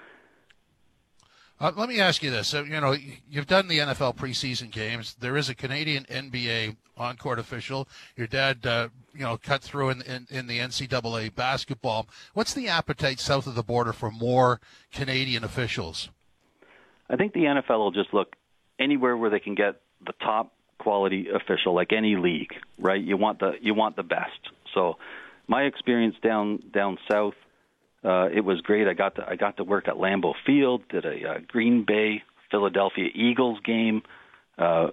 [1.65, 2.95] Uh, let me ask you this: so, You know,
[3.31, 5.15] you've done the NFL preseason games.
[5.19, 7.89] There is a Canadian NBA on-court official.
[8.17, 12.07] Your dad, uh, you know, cut through in, in, in the NCAA basketball.
[12.35, 14.61] What's the appetite south of the border for more
[14.93, 16.11] Canadian officials?
[17.09, 18.37] I think the NFL will just look
[18.79, 23.03] anywhere where they can get the top quality official, like any league, right?
[23.03, 24.51] You want the you want the best.
[24.75, 24.99] So,
[25.49, 27.35] my experience down down south,
[28.05, 28.87] uh, it was great.
[28.87, 32.23] I got to I got to work at Lambeau Field, did a uh, Green Bay
[32.51, 34.03] Philadelphia Eagles game.
[34.57, 34.89] Uh,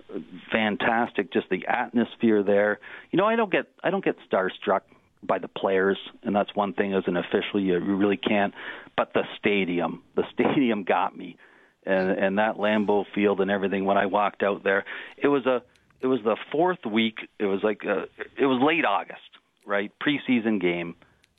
[0.52, 2.80] fantastic, just the atmosphere there.
[3.12, 4.82] You know, I don't get I don't get starstruck
[5.24, 8.54] by the players, and that's one thing as an official you really can't.
[8.98, 11.38] But the stadium, the stadium got me
[11.86, 13.86] and and that Lambeau Field and everything.
[13.86, 14.86] When I walked out there,
[15.18, 15.62] it was a
[16.02, 17.20] it was the fourth week.
[17.40, 18.06] It was like a,
[18.38, 19.22] it was late August,
[19.66, 19.92] right?
[20.02, 20.96] Preseason game,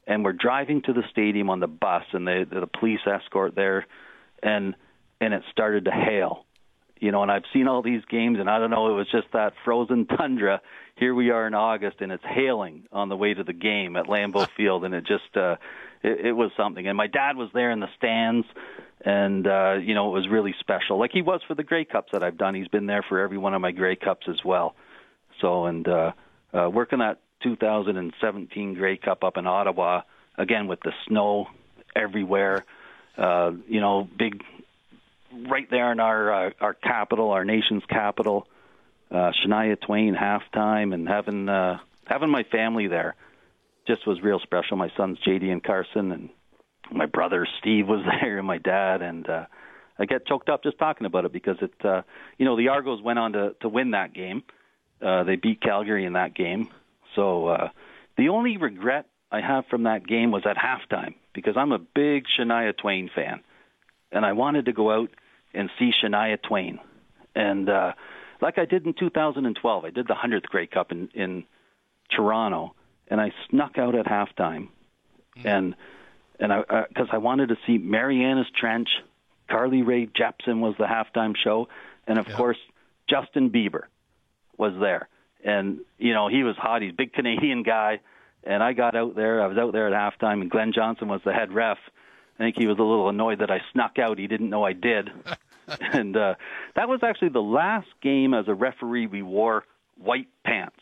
[0.07, 3.87] and we're driving to the stadium on the bus, and the the police escort there,
[4.43, 4.75] and
[5.21, 6.45] and it started to hail.
[7.01, 9.27] You know, and I've seen all these games, and I don't know, it was just
[9.33, 10.61] that frozen tundra.
[10.95, 14.07] Here we are in August, and it's hailing on the way to the game at
[14.07, 15.57] Lambeau Field, and it just, uh,
[16.05, 16.87] it, it was something.
[16.87, 18.47] And my dad was there in the stands,
[19.05, 20.99] and uh, you know it was really special.
[20.99, 22.55] Like he was for the Grey Cups that I've done.
[22.55, 24.77] He's been there for every one of my Grey Cups as well.
[25.41, 26.12] So and uh,
[26.53, 30.02] uh, working that 2017 Grey Cup up in Ottawa,
[30.37, 31.48] again with the snow
[31.94, 32.64] everywhere.
[33.16, 34.42] Uh, you know, big
[35.48, 38.46] right there in our uh, our capital, our nation's capital.
[39.11, 43.14] Uh, Shania Twain halftime and having uh, having my family there
[43.87, 44.76] just was real special.
[44.76, 46.31] My sons JD and Carson and
[46.90, 49.46] my brother Steve was there and my dad and uh,
[49.98, 52.02] I get choked up just talking about it because it uh,
[52.38, 54.42] you know the Argos went on to to win that game.
[55.00, 56.68] Uh, they beat Calgary in that game.
[57.14, 57.68] So uh,
[58.16, 62.25] the only regret I have from that game was at halftime because I'm a big
[62.38, 63.40] Shania Twain fan,
[64.11, 65.11] and I wanted to go out
[65.55, 66.79] and see Shania Twain.
[67.35, 67.92] And uh,
[68.40, 71.44] like I did in 2012, I did the 100th Grey Cup in, in
[72.14, 72.75] Toronto,
[73.09, 74.68] and I snuck out at halftime,
[75.37, 75.46] mm-hmm.
[75.46, 75.75] and
[76.38, 78.88] and I because uh, I wanted to see Marianas Trench,
[79.48, 81.68] Carly Rae Jepsen was the halftime show,
[82.07, 82.59] and of course
[83.09, 83.83] Justin Bieber
[84.57, 85.09] was there,
[85.44, 86.83] and you know he was hot.
[86.83, 88.00] He's a big Canadian guy,
[88.44, 89.42] and I got out there.
[89.42, 91.78] I was out there at halftime, and Glenn Johnson was the head ref.
[92.38, 94.18] I think he was a little annoyed that I snuck out.
[94.18, 95.11] He didn't know I did.
[95.92, 96.35] and uh,
[96.74, 99.64] that was actually the last game as a referee we wore
[99.96, 100.81] white pants.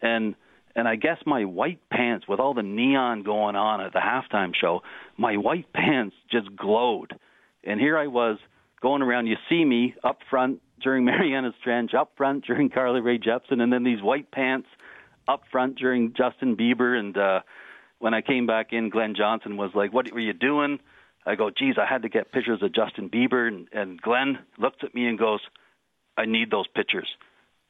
[0.00, 0.34] And
[0.74, 4.52] and I guess my white pants with all the neon going on at the halftime
[4.58, 4.82] show,
[5.18, 7.14] my white pants just glowed.
[7.62, 8.38] And here I was
[8.80, 9.26] going around.
[9.26, 13.72] You see me up front during Marianas Trench, up front during Carly Rae Jepsen, and
[13.72, 14.68] then these white pants
[15.28, 16.98] up front during Justin Bieber.
[16.98, 17.40] And uh,
[17.98, 20.78] when I came back in, Glenn Johnson was like, "What were you doing?"
[21.24, 24.78] I go, "Geez, I had to get pictures of Justin Bieber." And, and Glenn looks
[24.82, 25.40] at me and goes,
[26.16, 27.08] "I need those pictures.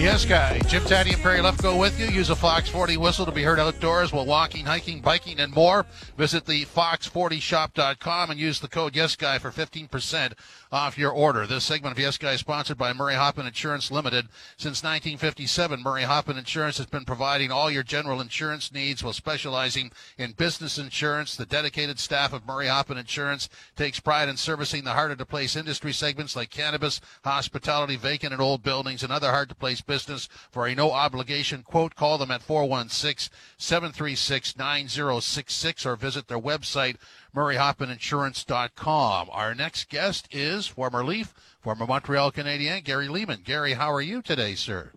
[0.00, 0.58] Yes, guy.
[0.60, 2.06] Jim Taddy and Perry Lefko with you.
[2.06, 5.84] Use a Fox 40 whistle to be heard outdoors while walking, hiking, biking, and more.
[6.16, 10.32] Visit the fox40shop.com and use the code YesGuy for 15%
[10.72, 11.46] off your order.
[11.46, 14.28] This segment of Yes Guy is sponsored by Murray Hoppin Insurance Limited.
[14.56, 19.90] Since 1957, Murray Hoppin Insurance has been providing all your general insurance needs while specializing
[20.16, 21.34] in business insurance.
[21.34, 25.56] The dedicated staff of Murray Hoppin Insurance takes pride in servicing the harder to place
[25.56, 30.28] industry segments like cannabis, hospitality, vacant and old buildings, and other hard to place business.
[30.52, 36.96] For a no obligation quote, call them at 416 736 9066 or visit their website
[37.34, 39.28] murrayhoppininsurance.com.
[39.30, 43.44] Our next guest is former Leaf, former Montreal Canadien, Gary Leeman.
[43.44, 44.92] Gary, how are you today, sir?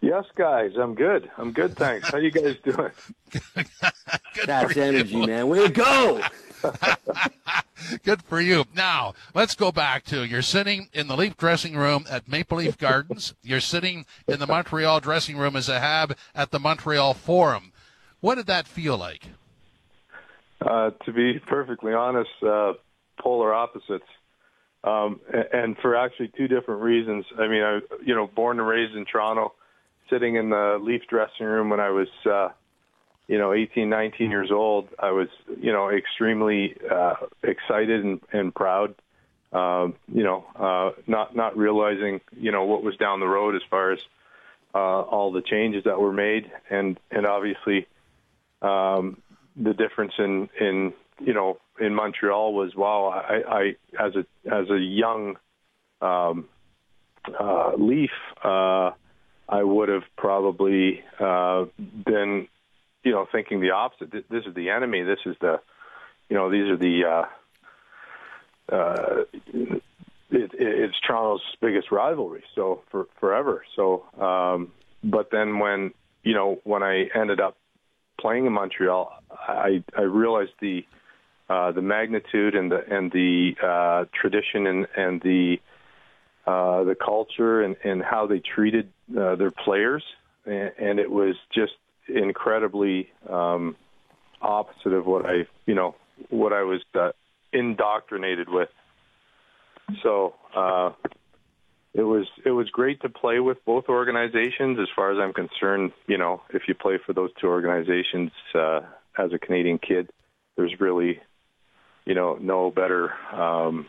[0.00, 1.30] Yes, guys, I'm good.
[1.38, 2.10] I'm good, thanks.
[2.10, 2.90] How you guys doing?
[4.46, 5.26] That's energy, you.
[5.26, 5.48] man.
[5.48, 6.20] Way to go!
[8.04, 8.64] Good for you.
[8.74, 12.78] Now, let's go back to you're sitting in the Leaf dressing room at Maple Leaf
[12.78, 13.34] Gardens.
[13.42, 17.72] You're sitting in the Montreal dressing room as a Hab at the Montreal Forum.
[18.20, 19.22] What did that feel like?
[20.64, 22.72] Uh, to be perfectly honest, uh,
[23.20, 24.04] polar opposites,
[24.84, 25.20] um,
[25.52, 27.24] and for actually two different reasons.
[27.38, 29.54] I mean, I you know, born and raised in Toronto,
[30.10, 32.48] sitting in the Leaf dressing room when I was, uh,
[33.26, 34.88] you know, 18, 19 years old.
[34.98, 35.28] I was,
[35.60, 38.94] you know, extremely uh, excited and, and proud.
[39.52, 43.62] Um, you know, uh, not not realizing, you know, what was down the road as
[43.68, 43.98] far as
[44.74, 47.86] uh, all the changes that were made, and and obviously,
[48.62, 49.21] um,
[49.56, 54.70] the difference in in you know in Montreal was wow I, I as a as
[54.70, 55.36] a young
[56.00, 56.48] um,
[57.38, 58.10] uh, Leaf
[58.42, 58.92] uh,
[59.52, 62.48] I would have probably uh, been,
[63.04, 64.10] you know, thinking the opposite.
[64.10, 65.02] This is the enemy.
[65.02, 65.60] This is the,
[66.30, 67.04] you know, these are the.
[67.04, 69.24] Uh, uh,
[70.30, 73.62] it, it's Toronto's biggest rivalry, so for forever.
[73.76, 74.72] So, um,
[75.04, 77.58] but then when you know when I ended up
[78.20, 80.84] playing in Montreal, I I realized the
[81.48, 85.56] uh, the magnitude and the and the uh, tradition and and the
[86.46, 90.04] uh, the culture and and how they treated uh, their players,
[90.46, 91.72] and, and it was just
[92.08, 93.76] incredibly um,
[94.40, 95.94] opposite of what I you know
[96.30, 97.10] what I was uh,
[97.52, 98.68] indoctrinated with.
[100.02, 100.92] So uh,
[101.94, 104.78] it was it was great to play with both organizations.
[104.80, 108.80] As far as I'm concerned, you know, if you play for those two organizations uh,
[109.18, 110.10] as a Canadian kid,
[110.56, 111.20] there's really,
[112.06, 113.86] you know, no better um,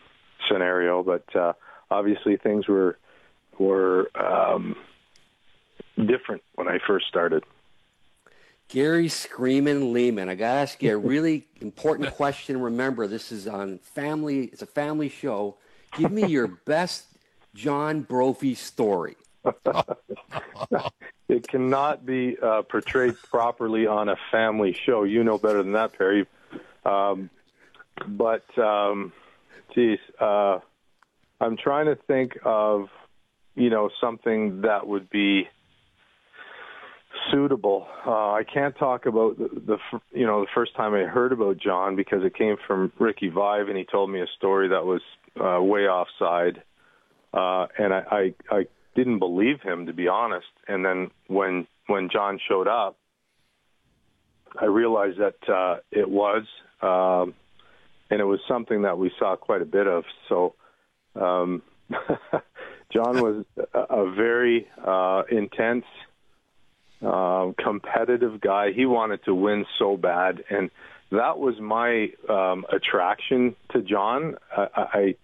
[0.48, 1.02] scenario.
[1.02, 1.54] But uh,
[1.90, 2.98] obviously, things were
[3.58, 4.76] were um,
[5.96, 7.42] different when I first started.
[8.68, 12.60] Gary Screamin' Leeman, I gotta ask you a really important question.
[12.60, 14.44] Remember, this is on family.
[14.52, 15.56] It's a family show.
[15.96, 17.13] Give me your best
[17.54, 19.16] John Brophy story.
[21.28, 25.04] it cannot be uh, portrayed properly on a family show.
[25.04, 26.26] You know better than that, Perry.
[26.84, 27.30] Um,
[28.06, 29.12] but, um,
[29.74, 30.58] geez, uh,
[31.40, 32.88] I'm trying to think of,
[33.54, 35.48] you know, something that would be
[37.30, 37.86] suitable.
[38.06, 39.78] Uh, I can't talk about the, the,
[40.12, 43.68] you know, the first time I heard about John because it came from Ricky Vaive,
[43.68, 45.00] and he told me a story that was
[45.40, 46.62] uh, way offside,
[47.34, 50.46] uh, and I, I I didn't believe him to be honest.
[50.68, 52.96] And then when when John showed up,
[54.60, 56.44] I realized that uh, it was,
[56.80, 57.34] um,
[58.10, 60.04] and it was something that we saw quite a bit of.
[60.28, 60.54] So.
[61.14, 61.62] Um,
[62.94, 63.44] John was
[63.74, 65.84] a, a very uh, intense,
[67.04, 68.70] uh, competitive guy.
[68.72, 70.70] He wanted to win so bad, and
[71.10, 74.36] that was my um, attraction to John.
[74.56, 75.14] I, I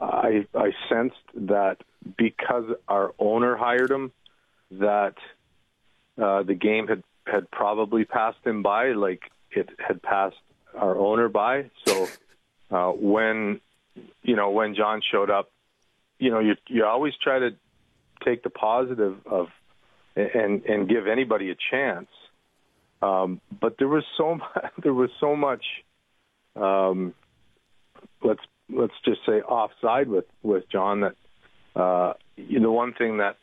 [0.00, 1.78] I, I sensed that
[2.16, 4.12] because our owner hired him,
[4.72, 5.14] that
[6.20, 10.36] uh, the game had had probably passed him by, like it had passed
[10.74, 11.70] our owner by.
[11.86, 12.08] So
[12.70, 13.60] uh, when
[14.22, 15.50] you know when John showed up,
[16.18, 17.50] you know you you always try to
[18.24, 19.48] take the positive of
[20.16, 22.08] and and give anybody a chance.
[23.02, 25.64] Um, but there was so much, there was so much
[26.56, 27.14] um,
[28.22, 28.40] let's
[28.72, 31.14] let's just say offside with with John that
[31.74, 33.36] uh, the one thing that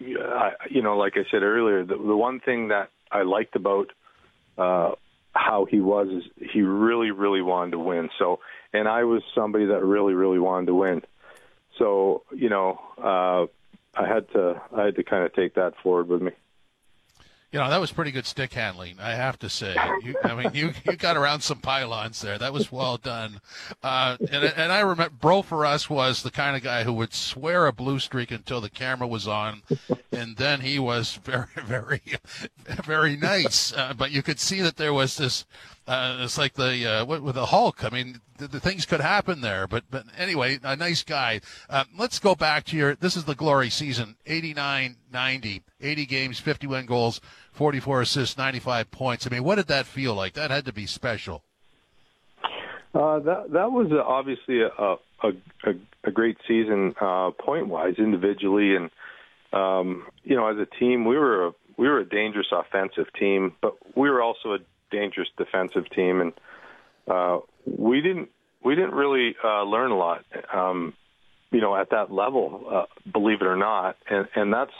[0.00, 3.92] I, you know like I said earlier the, the one thing that I liked about
[4.58, 4.92] uh,
[5.34, 8.40] how he was is he really really wanted to win so
[8.72, 11.02] and I was somebody that really really wanted to win
[11.78, 13.46] so you know uh,
[13.98, 16.32] I had to I had to kind of take that forward with me.
[17.52, 19.76] You know, that was pretty good stick handling, I have to say.
[20.02, 22.38] You, I mean, you, you got around some pylons there.
[22.38, 23.40] That was well done.
[23.82, 27.14] Uh, and, and I remember Bro for us was the kind of guy who would
[27.14, 29.62] swear a blue streak until the camera was on.
[30.10, 32.02] And then he was very, very,
[32.84, 33.72] very nice.
[33.72, 35.46] Uh, but you could see that there was this,
[35.86, 37.84] uh, it's like the, uh, with the Hulk.
[37.84, 39.66] I mean, the, the, things could happen there.
[39.66, 41.40] But, but anyway, a nice guy.
[41.70, 46.40] Uh, let's go back to your, this is the glory season, 89, 90, 80 games,
[46.40, 47.20] 51 goals,
[47.52, 49.26] 44 assists, 95 points.
[49.26, 50.34] I mean, what did that feel like?
[50.34, 51.42] That had to be special.
[52.94, 54.96] Uh, that that was obviously a, a
[55.64, 58.90] a, a great season uh, point wise, individually, and
[59.52, 63.52] um, you know, as a team, we were a, we were a dangerous offensive team,
[63.62, 64.58] but we were also a
[64.90, 66.32] dangerous defensive team, and
[67.08, 68.30] uh, we didn't
[68.64, 70.94] we didn't really uh, learn a lot, um,
[71.50, 74.72] you know, at that level, uh, believe it or not, and and that's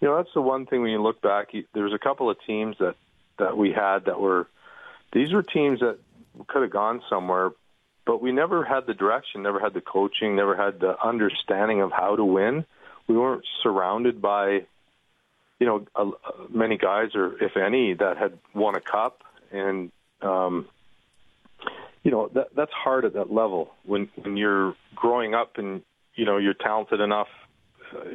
[0.00, 1.48] you know that's the one thing when you look back.
[1.74, 2.94] There's a couple of teams that
[3.38, 4.46] that we had that were
[5.12, 5.98] these were teams that
[6.46, 7.50] could have gone somewhere,
[8.06, 11.90] but we never had the direction, never had the coaching, never had the understanding of
[11.90, 12.64] how to win.
[13.06, 14.66] We weren't surrounded by
[15.58, 16.14] you know,
[16.50, 19.90] many guys, or if any, that had won a cup, and
[20.22, 20.66] um,
[22.02, 25.82] you know that that's hard at that level when when you're growing up and
[26.14, 27.28] you know you're talented enough,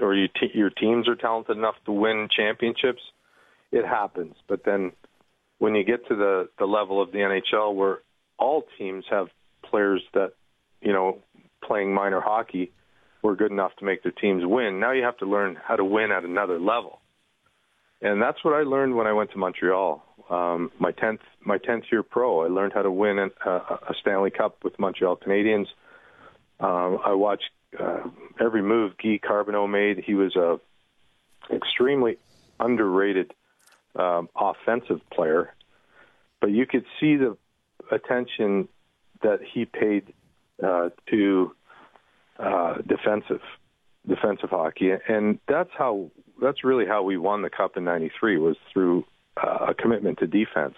[0.01, 3.01] or you te- your teams are talented enough to win championships.
[3.71, 4.91] It happens, but then
[5.57, 7.99] when you get to the the level of the NHL, where
[8.37, 9.27] all teams have
[9.63, 10.33] players that
[10.81, 11.19] you know
[11.63, 12.71] playing minor hockey
[13.21, 14.79] were good enough to make their teams win.
[14.79, 16.99] Now you have to learn how to win at another level
[18.03, 20.03] and that's what I learned when I went to Montreal.
[20.29, 24.29] Um, my tenth my tenth year pro, I learned how to win a, a Stanley
[24.29, 25.67] Cup with Montreal Canadiens.
[26.59, 27.49] Um, I watched
[27.79, 28.01] uh,
[28.39, 30.03] every move Guy Carbonneau made.
[30.05, 30.59] He was a
[31.53, 32.17] extremely
[32.59, 33.33] underrated
[33.95, 35.53] um, offensive player,
[36.41, 37.37] but you could see the
[37.91, 38.67] attention
[39.21, 40.13] that he paid
[40.61, 41.55] uh, to
[42.37, 43.41] uh, defensive
[44.07, 46.11] defensive hockey, and that's how
[46.43, 49.05] that's really how we won the cup in '93 was through
[49.41, 50.75] uh, a commitment to defense,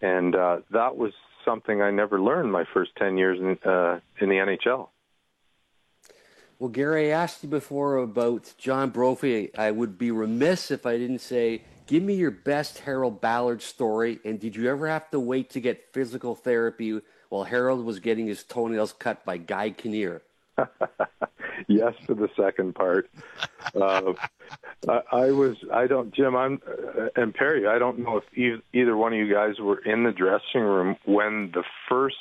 [0.00, 1.12] and uh, that was
[1.44, 4.88] something I never learned my first ten years in uh, in the NHL.
[6.58, 9.56] Well, Gary, I asked you before about John Brophy.
[9.56, 14.18] I would be remiss if I didn't say, give me your best Harold Ballard story.
[14.24, 18.26] And did you ever have to wait to get physical therapy while Harold was getting
[18.26, 20.22] his toenails cut by Guy Kinnear?
[21.68, 23.08] yes to the second part.
[23.74, 24.14] Uh,
[25.12, 25.56] I, was.
[25.72, 26.34] I don't, Jim.
[26.34, 27.66] I'm uh, and Perry.
[27.66, 31.52] I don't know if either one of you guys were in the dressing room when
[31.52, 32.16] the first,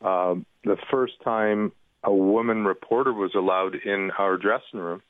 [0.00, 1.72] um, the first time
[2.02, 5.02] a woman reporter was allowed in our dressing room.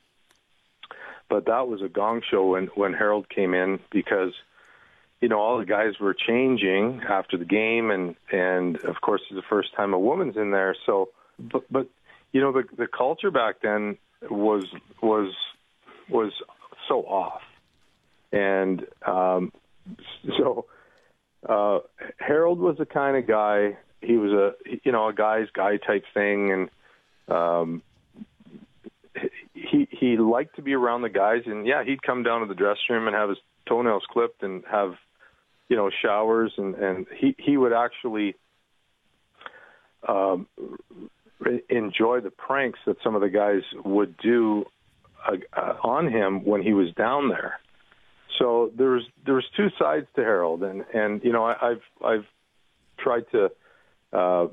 [1.28, 4.32] But that was a gong show when when Harold came in because
[5.20, 9.36] you know all the guys were changing after the game and and of course it's
[9.36, 11.86] the first time a woman's in there so but but
[12.32, 13.96] you know the the culture back then
[14.30, 14.64] was
[15.02, 15.32] was
[16.08, 16.32] was
[16.88, 17.42] so off.
[18.32, 19.52] And um
[20.38, 20.66] so
[21.48, 21.80] uh
[22.18, 24.52] Harold was the kind of guy he was a
[24.84, 26.52] you know a guy's guy type thing.
[26.52, 26.70] And
[27.36, 27.82] um,
[29.54, 32.54] he he liked to be around the guys, and yeah, he'd come down to the
[32.54, 34.94] dressing room and have his toenails clipped and have
[35.68, 38.34] you know showers, and and he he would actually
[40.08, 40.46] um,
[41.68, 44.64] enjoy the pranks that some of the guys would do
[45.26, 47.60] uh, uh, on him when he was down there.
[48.38, 52.26] So there's there's two sides to Harold, and and you know I, I've I've
[52.98, 53.50] tried to
[54.12, 54.48] uh,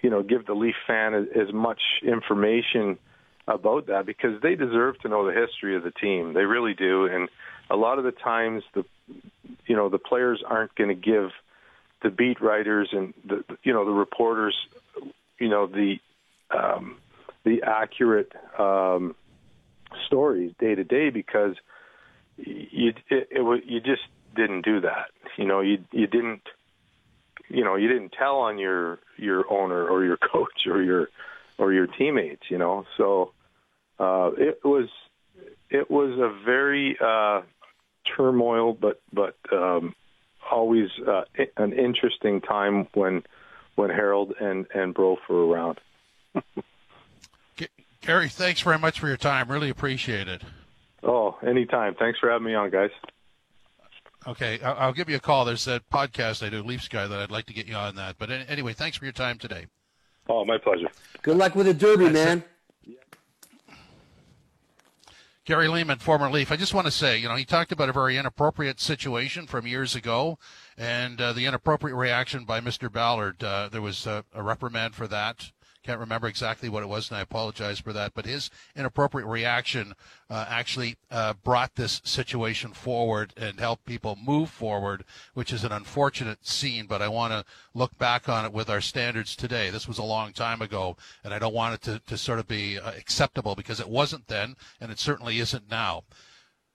[0.00, 2.98] you know, give the Leaf fan as, as much information
[3.46, 6.32] about that because they deserve to know the history of the team.
[6.32, 7.28] They really do, and
[7.70, 8.84] a lot of the times the
[9.66, 11.30] you know the players aren't going to give
[12.02, 14.56] the beat writers and the you know the reporters
[15.38, 15.98] you know the
[16.54, 16.96] um,
[17.44, 19.14] the accurate um,
[20.06, 21.56] stories day to day because
[22.36, 24.02] you it, it, you just
[24.34, 25.06] didn't do that.
[25.36, 26.42] You know, you you didn't
[27.48, 31.08] you know you didn't tell on your your owner or your coach or your
[31.58, 33.32] or your teammates you know so
[34.00, 34.88] uh it was
[35.70, 37.42] it was a very uh
[38.16, 39.94] turmoil but but um
[40.50, 41.22] always uh,
[41.56, 43.22] an interesting time when
[43.76, 45.78] when Harold and and Brof were around
[48.00, 50.42] Gary thanks very much for your time really appreciate it
[51.02, 52.90] oh anytime thanks for having me on guys
[54.26, 55.44] Okay, I'll give you a call.
[55.44, 58.18] There's a podcast I do, Leafs Guy, that I'd like to get you on that.
[58.18, 59.66] But anyway, thanks for your time today.
[60.28, 60.88] Oh, my pleasure.
[61.22, 62.38] Good luck with the Derby, That's man.
[62.38, 62.48] It.
[65.44, 66.52] Gary Leeman, former Leaf.
[66.52, 69.66] I just want to say, you know, he talked about a very inappropriate situation from
[69.66, 70.38] years ago,
[70.78, 72.90] and uh, the inappropriate reaction by Mr.
[72.90, 73.42] Ballard.
[73.42, 75.50] Uh, there was a reprimand for that.
[75.82, 78.14] Can't remember exactly what it was, and I apologize for that.
[78.14, 79.94] But his inappropriate reaction
[80.30, 85.04] uh, actually uh, brought this situation forward and helped people move forward,
[85.34, 86.86] which is an unfortunate scene.
[86.86, 89.70] But I want to look back on it with our standards today.
[89.70, 92.46] This was a long time ago, and I don't want it to, to sort of
[92.46, 96.04] be uh, acceptable because it wasn't then, and it certainly isn't now.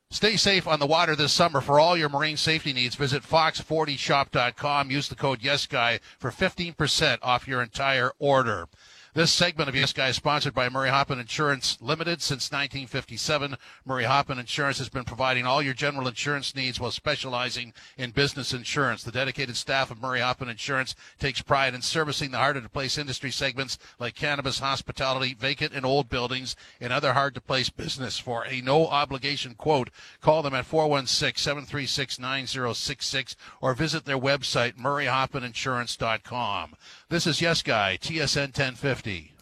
[0.09, 1.59] Stay safe on the water this summer.
[1.59, 4.89] For all your marine safety needs, visit fox40shop.com.
[4.89, 8.69] Use the code YesGuy for 15% off your entire order.
[9.13, 12.21] This segment of Yes Guy is sponsored by Murray Hoppin Insurance Limited.
[12.21, 13.55] Since 1957,
[13.85, 18.53] Murray Hoppin Insurance has been providing all your general insurance needs while specializing in business
[18.53, 19.03] insurance.
[19.03, 22.97] The dedicated staff of Murray Hoppin Insurance takes pride in servicing the harder to place
[22.97, 28.19] industry segments like cannabis, hospitality, vacant and old buildings, and other hard to place business.
[28.19, 29.89] For a no obligation quote,
[30.21, 36.75] call them at 416 736 9066 or visit their website, murrayhoppininsurance.com.
[37.09, 39.33] This is Yes Guy, TSN 1050.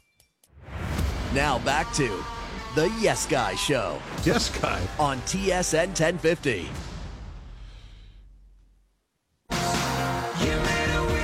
[1.34, 2.24] Now back to
[2.76, 4.00] the Yes Guy Show.
[4.24, 4.80] Yes Guy.
[5.00, 6.70] On TSN 1050.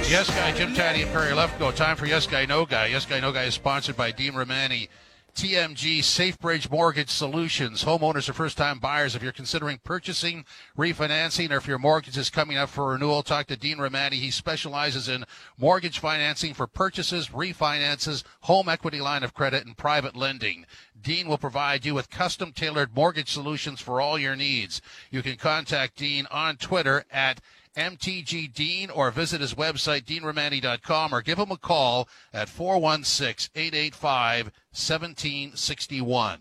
[0.10, 1.76] Yes Guy, Jim Tatti and Perry Lefko.
[1.76, 2.88] Time for Yes Guy, No Guy.
[2.88, 4.90] Yes Guy, No Guy is sponsored by Dean Romani
[5.34, 7.84] TMG SafeBridge Mortgage Solutions.
[7.84, 10.46] Homeowners or first time buyers, if you're considering purchasing,
[10.78, 14.18] refinancing, or if your mortgage is coming up for renewal, talk to Dean Romani.
[14.18, 15.26] He specializes in
[15.58, 20.66] mortgage financing for purchases, refinances, home equity line of credit, and private lending.
[21.02, 24.82] Dean will provide you with custom tailored mortgage solutions for all your needs.
[25.10, 27.42] You can contact Dean on Twitter at
[27.76, 34.46] MTG Dean or visit his website, deanromani.com, or give him a call at 416 885
[34.72, 36.40] 1761.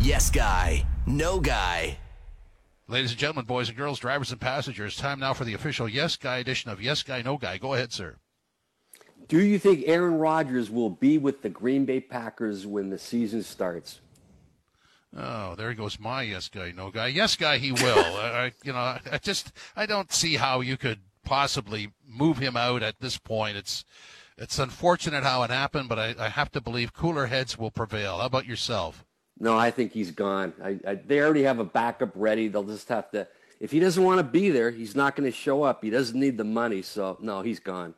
[0.00, 1.98] Yes Guy, No Guy.
[2.86, 6.16] Ladies and gentlemen, boys and girls, drivers and passengers, time now for the official Yes
[6.16, 7.58] Guy edition of Yes Guy, No Guy.
[7.58, 8.16] Go ahead, sir.
[9.28, 13.42] Do you think Aaron Rodgers will be with the Green Bay Packers when the season
[13.42, 14.00] starts?
[15.16, 17.06] Oh, there goes my yes guy, no guy.
[17.08, 17.98] Yes guy, he will.
[18.16, 18.78] I, you know,
[19.10, 23.56] I just I don't see how you could possibly move him out at this point.
[23.56, 23.84] It's
[24.36, 28.18] it's unfortunate how it happened, but I, I have to believe cooler heads will prevail.
[28.18, 29.04] How about yourself?
[29.40, 30.52] No, I think he's gone.
[30.62, 32.48] I, I, they already have a backup ready.
[32.48, 33.26] They'll just have to.
[33.60, 35.82] If he doesn't want to be there, he's not going to show up.
[35.82, 37.94] He doesn't need the money, so no, he's gone.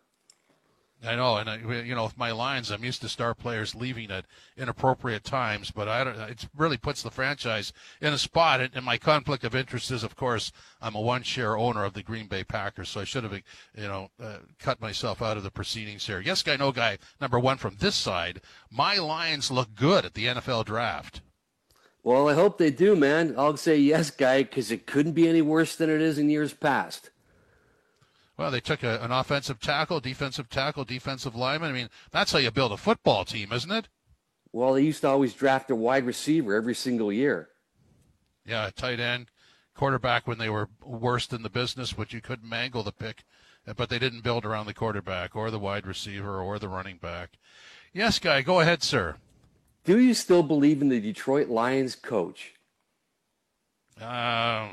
[1.03, 4.11] I know, and I, you know, with my Lions, I'm used to star players leaving
[4.11, 4.27] at
[4.59, 6.19] inappropriate times, but I don't.
[6.19, 7.73] It really puts the franchise
[8.03, 8.61] in a spot.
[8.61, 12.27] And my conflict of interest is, of course, I'm a one-share owner of the Green
[12.27, 13.43] Bay Packers, so I should have, you
[13.77, 16.21] know, uh, cut myself out of the proceedings here.
[16.21, 16.99] Yes, guy, no guy.
[17.19, 18.43] Number one from this side.
[18.71, 21.23] My Lions look good at the NFL draft.
[22.03, 23.35] Well, I hope they do, man.
[23.37, 26.53] I'll say yes, guy, because it couldn't be any worse than it is in years
[26.53, 27.10] past.
[28.41, 31.69] Well, they took a, an offensive tackle, defensive tackle, defensive lineman.
[31.69, 33.89] I mean, that's how you build a football team, isn't it?
[34.51, 37.51] Well, they used to always draft a wide receiver every single year.
[38.47, 39.27] Yeah, tight end,
[39.75, 43.25] quarterback when they were worst in the business, but you couldn't mangle the pick.
[43.77, 47.33] But they didn't build around the quarterback or the wide receiver or the running back.
[47.93, 49.17] Yes, guy, go ahead, sir.
[49.85, 52.55] Do you still believe in the Detroit Lions coach?
[54.01, 54.71] Uh,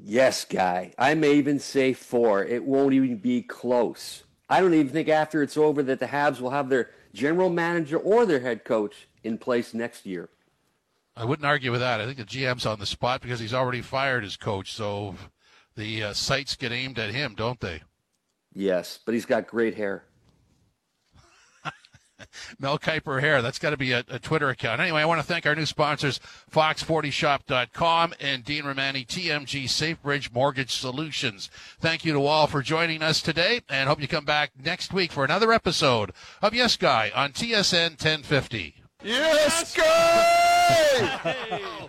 [0.00, 0.92] Yes, guy.
[0.96, 2.44] I may even say four.
[2.44, 4.22] It won't even be close.
[4.48, 7.98] I don't even think after it's over that the Habs will have their general manager
[7.98, 10.28] or their head coach in place next year.
[11.18, 12.00] I wouldn't argue with that.
[12.00, 15.16] I think the GM's on the spot because he's already fired his coach, so
[15.76, 17.82] the uh, sights get aimed at him, don't they?
[18.54, 20.04] Yes, but he's got great hair.
[22.60, 23.42] Mel Kiper hair.
[23.42, 24.80] That's got to be a, a, Twitter account.
[24.80, 26.20] Anyway, I want to thank our new sponsors,
[26.52, 31.50] Fox40Shop.com and Dean Romani, TMG SafeBridge Mortgage Solutions.
[31.80, 35.10] Thank you to all for joining us today, and hope you come back next week
[35.10, 38.76] for another episode of Yes Guy on TSN 1050.
[39.02, 40.47] Yes, Guy!
[40.68, 41.88] Hey!